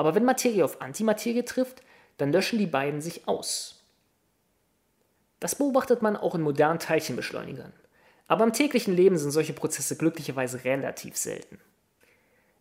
[0.00, 1.82] Aber wenn Materie auf Antimaterie trifft,
[2.16, 3.84] dann löschen die beiden sich aus.
[5.40, 7.74] Das beobachtet man auch in modernen Teilchenbeschleunigern.
[8.26, 11.58] Aber im täglichen Leben sind solche Prozesse glücklicherweise relativ selten.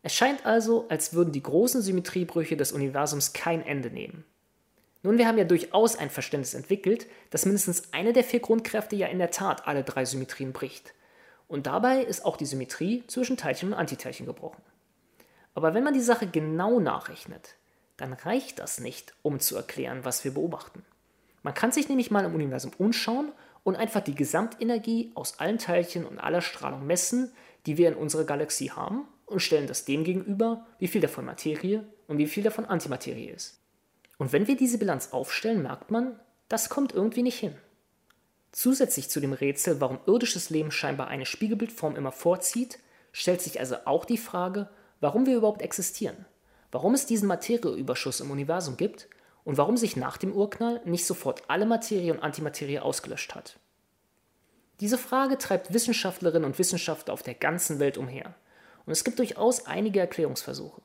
[0.03, 4.25] Es scheint also, als würden die großen Symmetriebrüche des Universums kein Ende nehmen.
[5.01, 9.07] Nun, wir haben ja durchaus ein Verständnis entwickelt, dass mindestens eine der vier Grundkräfte ja
[9.07, 10.93] in der Tat alle drei Symmetrien bricht.
[11.47, 14.61] Und dabei ist auch die Symmetrie zwischen Teilchen und Antiteilchen gebrochen.
[15.53, 17.55] Aber wenn man die Sache genau nachrechnet,
[17.97, 20.83] dann reicht das nicht, um zu erklären, was wir beobachten.
[21.43, 23.31] Man kann sich nämlich mal im Universum umschauen
[23.63, 27.31] und einfach die Gesamtenergie aus allen Teilchen und aller Strahlung messen,
[27.65, 31.85] die wir in unserer Galaxie haben, und stellen das dem gegenüber, wie viel davon Materie
[32.07, 33.59] und wie viel davon Antimaterie ist.
[34.17, 37.55] Und wenn wir diese Bilanz aufstellen, merkt man, das kommt irgendwie nicht hin.
[38.51, 42.79] Zusätzlich zu dem Rätsel, warum irdisches Leben scheinbar eine Spiegelbildform immer vorzieht,
[43.11, 46.25] stellt sich also auch die Frage, warum wir überhaupt existieren,
[46.71, 49.07] warum es diesen Materieüberschuss im Universum gibt
[49.43, 53.57] und warum sich nach dem Urknall nicht sofort alle Materie und Antimaterie ausgelöscht hat.
[54.79, 58.35] Diese Frage treibt Wissenschaftlerinnen und Wissenschaftler auf der ganzen Welt umher
[58.85, 60.81] und es gibt durchaus einige Erklärungsversuche.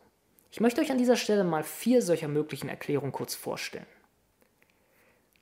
[0.50, 3.87] Ich möchte euch an dieser Stelle mal vier solcher möglichen Erklärungen kurz vorstellen.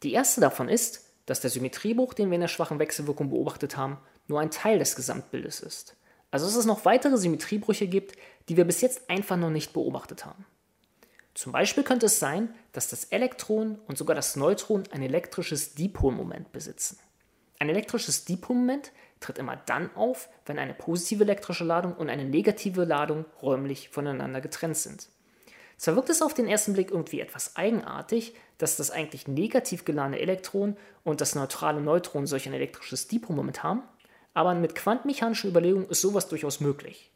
[0.02, 3.98] Die erste davon ist, dass der Symmetriebruch, den wir in der schwachen Wechselwirkung beobachtet haben,
[4.26, 5.96] nur ein Teil des Gesamtbildes ist.
[6.30, 8.16] Also dass es noch weitere Symmetriebrüche gibt,
[8.48, 10.44] die wir bis jetzt einfach noch nicht beobachtet haben.
[11.34, 16.52] Zum Beispiel könnte es sein, dass das Elektron und sogar das Neutron ein elektrisches Dipolmoment
[16.52, 16.98] besitzen.
[17.58, 22.84] Ein elektrisches Dipolmoment tritt immer dann auf, wenn eine positive elektrische Ladung und eine negative
[22.84, 25.08] Ladung räumlich voneinander getrennt sind.
[25.78, 30.18] Zwar wirkt es auf den ersten Blick irgendwie etwas eigenartig, dass das eigentlich negativ geladene
[30.18, 33.82] Elektron und das neutrale Neutron solch ein elektrisches Dipolmoment haben,
[34.34, 37.11] aber mit quantenmechanischen Überlegungen ist sowas durchaus möglich.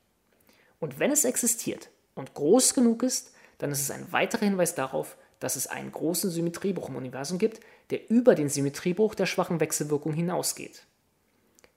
[0.80, 5.16] Und wenn es existiert und groß genug ist, dann ist es ein weiterer Hinweis darauf,
[5.40, 7.60] dass es einen großen Symmetriebruch im Universum gibt,
[7.90, 10.86] der über den Symmetriebruch der schwachen Wechselwirkung hinausgeht.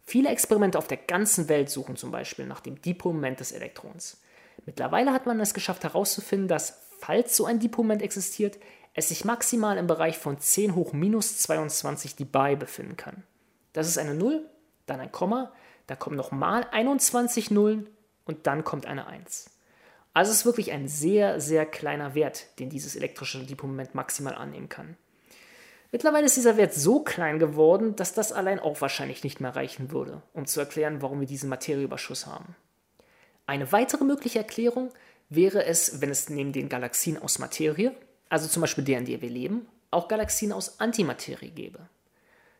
[0.03, 4.21] Viele Experimente auf der ganzen Welt suchen zum Beispiel nach dem Dipolmoment des Elektrons.
[4.65, 8.57] Mittlerweile hat man es geschafft herauszufinden, dass, falls so ein Dipolmoment existiert,
[8.93, 13.23] es sich maximal im Bereich von 10 hoch minus 22 dBi befinden kann.
[13.73, 14.49] Das ist eine 0,
[14.87, 15.53] dann ein Komma,
[15.87, 17.87] da kommen nochmal 21 Nullen
[18.29, 19.49] und dann kommt eine 1.
[20.13, 24.69] Also es ist wirklich ein sehr, sehr kleiner Wert, den dieses elektrische Dipolmoment maximal annehmen
[24.69, 24.97] kann.
[25.91, 29.89] Mittlerweile ist dieser Wert so klein geworden, dass das allein auch wahrscheinlich nicht mehr reichen
[29.89, 32.55] würde, um zu erklären, warum wir diesen Materieüberschuss haben.
[33.47, 34.89] Eine weitere mögliche Erklärung
[35.29, 37.95] wäre es, wenn es neben den Galaxien aus Materie,
[38.29, 41.79] also zum Beispiel der, in der wir leben, auch Galaxien aus Antimaterie gäbe.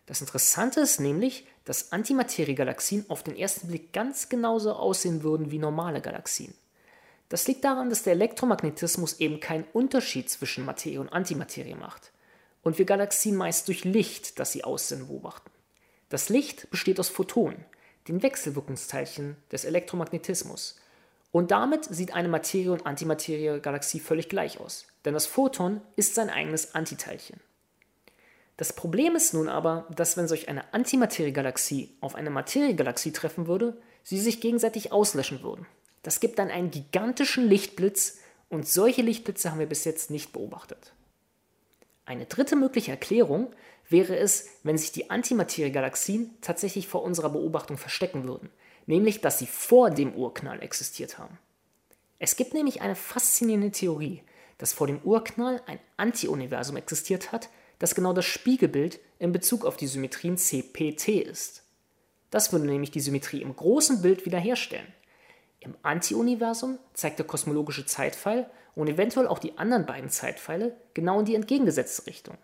[0.10, 5.60] Das Interessante ist nämlich, dass Antimaterie-Galaxien auf den ersten Blick ganz genauso aussehen würden wie
[5.60, 6.56] normale Galaxien.
[7.30, 12.12] Das liegt daran, dass der Elektromagnetismus eben keinen Unterschied zwischen Materie und Antimaterie macht
[12.64, 15.52] und wir Galaxien meist durch Licht, das sie aussehen, beobachten.
[16.10, 17.64] Das Licht besteht aus Photonen,
[18.08, 20.80] den Wechselwirkungsteilchen des Elektromagnetismus.
[21.32, 26.32] Und damit sieht eine Materie- und Antimaterie-Galaxie völlig gleich aus, denn das Photon ist sein
[26.32, 27.40] eigenes Antiteilchen.
[28.60, 33.82] Das Problem ist nun aber, dass wenn solch eine Antimaterie-Galaxie auf eine Materiegalaxie treffen würde,
[34.04, 35.66] sie sich gegenseitig auslöschen würden.
[36.04, 38.18] Das gibt dann einen gigantischen Lichtblitz
[38.50, 40.92] und solche Lichtblitze haben wir bis jetzt nicht beobachtet.
[42.06, 43.50] Eine dritte mögliche Erklärung
[43.88, 48.50] wäre es, wenn sich die Antimaterie-Galaxien tatsächlich vor unserer Beobachtung verstecken würden,
[48.88, 51.38] nämlich dass sie vor dem Urknall existiert haben.
[52.18, 54.22] Es gibt nämlich eine faszinierende Theorie,
[54.58, 57.48] dass vor dem Urknall ein Anti-Universum existiert hat,
[57.80, 61.64] das genau das Spiegelbild in Bezug auf die Symmetrien CPT ist.
[62.30, 64.94] Das würde nämlich die Symmetrie im großen Bild wiederherstellen.
[65.62, 71.26] Im Anti-Universum zeigt der kosmologische Zeitpfeil und eventuell auch die anderen beiden Zeitpfeile genau in
[71.26, 72.38] die entgegengesetzte Richtung.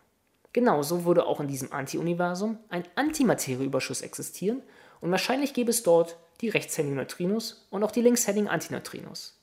[0.54, 4.64] Genauso würde auch in diesem Anti-Universum ein Antimaterieüberschuss existieren
[5.02, 9.40] und wahrscheinlich gäbe es dort die rechtshändigen Neutrinos und auch die linkshändigen Antineutrinos.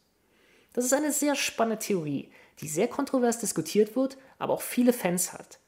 [0.73, 5.33] Das ist eine sehr spannende Theorie, die sehr kontrovers diskutiert wird, aber auch viele Fans
[5.33, 5.59] hat.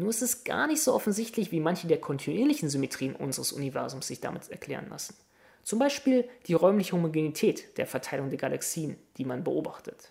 [0.00, 4.18] Nur ist es gar nicht so offensichtlich, wie manche der kontinuierlichen Symmetrien unseres Universums sich
[4.18, 5.14] damit erklären lassen.
[5.62, 10.10] Zum Beispiel die räumliche Homogenität der Verteilung der Galaxien, die man beobachtet.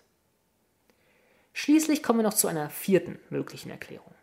[1.54, 4.14] Schließlich kommen wir noch zu einer vierten möglichen Erklärung.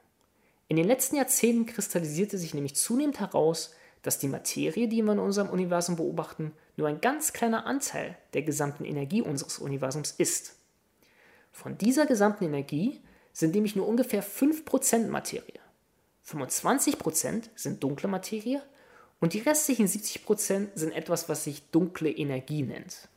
[0.69, 5.19] In den letzten Jahrzehnten kristallisierte sich nämlich zunehmend heraus, dass die Materie, die wir in
[5.19, 10.55] unserem Universum beobachten, nur ein ganz kleiner Anteil der gesamten Energie unseres Universums ist.
[11.51, 13.01] Von dieser gesamten Energie
[13.37, 15.59] sind nämlich nur ungefähr 5% Materie.
[16.27, 18.63] 25% sind dunkle Materie
[19.19, 23.09] und die restlichen 70% sind etwas, was sich dunkle Energie nennt.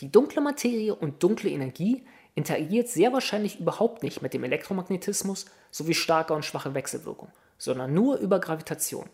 [0.00, 5.94] Die dunkle Materie und dunkle Energie interagiert sehr wahrscheinlich überhaupt nicht mit dem Elektromagnetismus sowie
[5.94, 9.08] starker und schwache Wechselwirkung, sondern nur über Gravitation.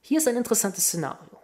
[0.00, 1.38] Hier ist ein interessantes Szenario.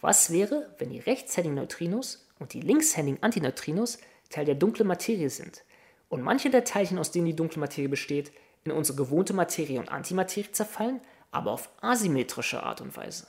[0.00, 3.98] Was wäre, wenn die rechtshändigen Neutrinos und die linkshändigen Antineutrinos
[4.30, 5.64] Teil der dunklen Materie sind
[6.08, 8.32] und manche der Teilchen, aus denen die dunkle Materie besteht,
[8.64, 13.26] in unsere gewohnte Materie und Antimaterie zerfallen, aber auf asymmetrische Art und Weise?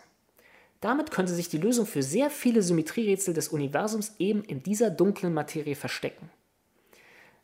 [0.82, 5.34] Damit könnte sich die Lösung für sehr viele Symmetrierätsel des Universums eben in dieser dunklen
[5.34, 6.30] Materie verstecken.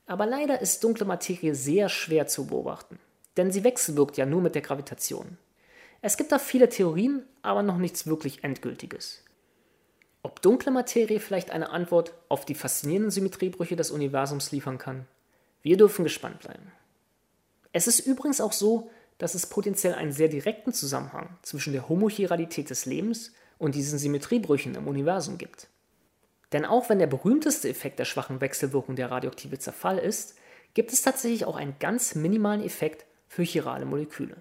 [0.06, 3.00] Aber leider ist dunkle Materie sehr schwer zu beobachten,
[3.38, 5.38] denn sie wechselwirkt ja nur mit der Gravitation.
[6.02, 9.24] Es gibt da viele Theorien, aber noch nichts wirklich Endgültiges.
[10.24, 15.08] Ob dunkle Materie vielleicht eine Antwort auf die faszinierenden Symmetriebrüche des Universums liefern kann?
[15.62, 16.72] Wir dürfen gespannt bleiben.
[17.74, 22.70] Es ist übrigens auch so, dass es potenziell einen sehr direkten Zusammenhang zwischen der Homochiralität
[22.70, 25.68] des Lebens und diesen Symmetriebrüchen im Universum gibt.
[26.52, 30.36] Denn auch wenn der berühmteste Effekt der schwachen Wechselwirkung der radioaktive Zerfall ist,
[30.74, 34.38] gibt es tatsächlich auch einen ganz minimalen Effekt für chirale Moleküle.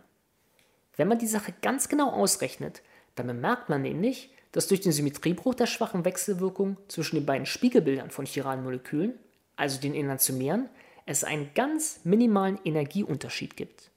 [0.96, 2.82] Wenn man die Sache ganz genau ausrechnet,
[3.14, 8.10] dann bemerkt man nämlich, dass durch den Symmetriebruch der schwachen Wechselwirkung zwischen den beiden Spiegelbildern
[8.10, 9.14] von chiralen Molekülen,
[9.56, 10.68] also den Enantiomeren,
[11.10, 13.90] es einen ganz minimalen Energieunterschied gibt.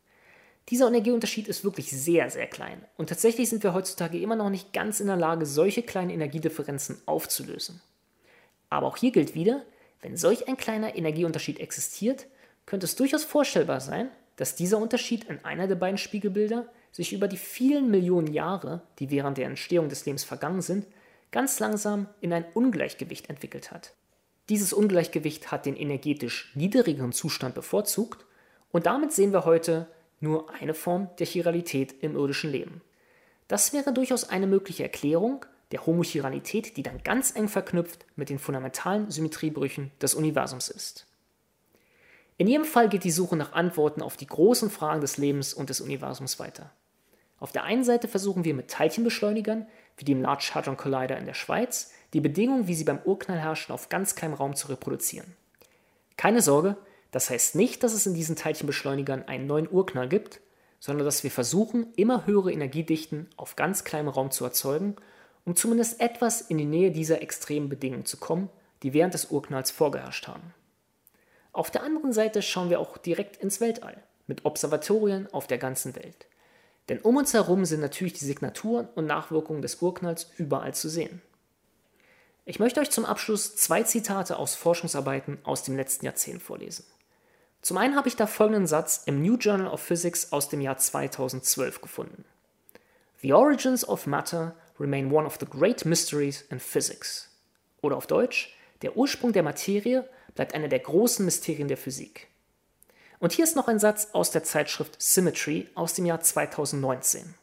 [0.69, 4.73] Dieser Energieunterschied ist wirklich sehr, sehr klein und tatsächlich sind wir heutzutage immer noch nicht
[4.73, 7.81] ganz in der Lage, solche kleinen Energiedifferenzen aufzulösen.
[8.69, 9.63] Aber auch hier gilt wieder,
[10.03, 12.27] Wenn solch ein kleiner Energieunterschied existiert,
[12.65, 17.29] könnte es durchaus vorstellbar sein, dass dieser Unterschied in einer der beiden Spiegelbilder sich über
[17.29, 20.85] die vielen Millionen Jahre, die während der Entstehung des Lebens vergangen sind,
[21.31, 23.93] ganz langsam in ein Ungleichgewicht entwickelt hat.
[24.49, 28.25] Dieses Ungleichgewicht hat den energetisch niedrigeren Zustand bevorzugt
[28.71, 29.87] und damit sehen wir heute
[30.19, 32.81] nur eine Form der Chiralität im irdischen Leben.
[33.47, 38.39] Das wäre durchaus eine mögliche Erklärung der Homochiralität, die dann ganz eng verknüpft mit den
[38.39, 41.07] fundamentalen Symmetriebrüchen des Universums ist.
[42.37, 45.69] In jedem Fall geht die Suche nach Antworten auf die großen Fragen des Lebens und
[45.69, 46.71] des Universums weiter.
[47.39, 51.33] Auf der einen Seite versuchen wir mit Teilchenbeschleunigern, wie dem Large Hadron Collider in der
[51.33, 55.35] Schweiz, die Bedingungen, wie sie beim Urknall herrschen, auf ganz kleinem Raum zu reproduzieren.
[56.15, 56.77] Keine Sorge,
[57.11, 60.39] das heißt nicht, dass es in diesen Teilchenbeschleunigern einen neuen Urknall gibt,
[60.79, 64.95] sondern dass wir versuchen, immer höhere Energiedichten auf ganz kleinem Raum zu erzeugen,
[65.45, 68.49] um zumindest etwas in die Nähe dieser extremen Bedingungen zu kommen,
[68.81, 70.53] die während des Urknalls vorgeherrscht haben.
[71.51, 75.95] Auf der anderen Seite schauen wir auch direkt ins Weltall, mit Observatorien auf der ganzen
[75.95, 76.27] Welt.
[76.89, 81.21] Denn um uns herum sind natürlich die Signaturen und Nachwirkungen des Urknalls überall zu sehen.
[82.45, 86.85] Ich möchte euch zum Abschluss zwei Zitate aus Forschungsarbeiten aus dem letzten Jahrzehnt vorlesen.
[87.61, 90.77] Zum einen habe ich da folgenden Satz im New Journal of Physics aus dem Jahr
[90.77, 92.25] 2012 gefunden.
[93.21, 97.29] The origins of matter remain one of the great mysteries in physics.
[97.81, 102.27] Oder auf Deutsch, der Ursprung der Materie bleibt einer der großen Mysterien der Physik.
[103.19, 107.35] Und hier ist noch ein Satz aus der Zeitschrift Symmetry aus dem Jahr 2019.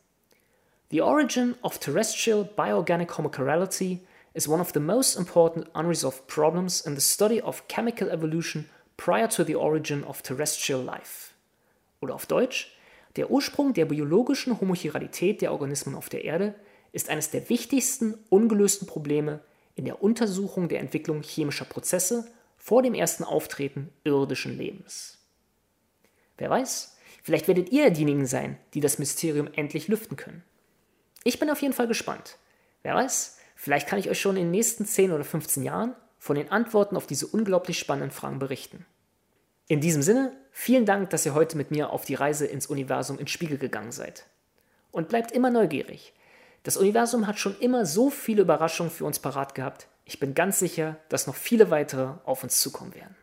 [0.91, 4.01] The origin of terrestrial bioorganic homochirality
[4.35, 9.29] is one of the most important unresolved problems in the study of chemical evolution prior
[9.29, 11.35] to the origin of terrestrial life.
[12.01, 12.77] Oder auf Deutsch,
[13.17, 16.55] der Ursprung der biologischen Homochiralität der Organismen auf der Erde
[16.93, 19.41] ist eines der wichtigsten ungelösten Probleme
[19.75, 25.19] in der Untersuchung der Entwicklung chemischer Prozesse vor dem ersten Auftreten irdischen Lebens.
[26.39, 30.43] Wer weiß, vielleicht werdet ihr diejenigen sein, die das Mysterium endlich lüften können.
[31.25, 32.39] Ich bin auf jeden Fall gespannt.
[32.83, 36.37] Wer weiß, vielleicht kann ich euch schon in den nächsten 10 oder 15 Jahren von
[36.37, 38.87] den Antworten auf diese unglaublich spannenden Fragen berichten.
[39.69, 43.19] In diesem Sinne, vielen Dank, dass ihr heute mit mir auf die Reise ins Universum
[43.19, 44.27] ins Spiegel gegangen seid.
[44.91, 46.15] Und bleibt immer neugierig.
[46.63, 49.89] Das Universum hat schon immer so viele Überraschungen für uns parat gehabt.
[50.05, 53.15] Ich bin ganz sicher, dass noch viele weitere auf uns zukommen werden.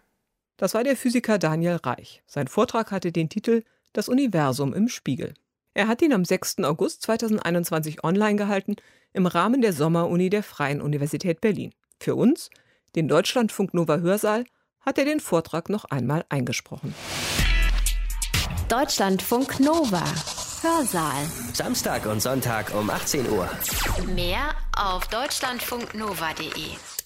[0.56, 2.24] Das war der Physiker Daniel Reich.
[2.28, 5.34] Sein Vortrag hatte den Titel Das Universum im Spiegel.
[5.78, 6.64] Er hat ihn am 6.
[6.64, 8.78] August 2021 online gehalten
[9.14, 11.72] im Rahmen der Sommeruni der Freien Universität Berlin.
[12.00, 12.50] Für uns,
[12.96, 14.46] den Deutschlandfunk Nova Hörsaal,
[14.82, 16.96] hat er den Vortrag noch einmal eingesprochen.
[18.68, 20.04] Deutschlandfunk Nova
[20.64, 21.24] Hörsaal.
[21.54, 23.48] Samstag und Sonntag um 18 Uhr.
[24.16, 26.97] Mehr auf deutschlandfunknova.de.